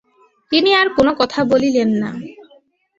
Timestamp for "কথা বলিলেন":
1.15-1.89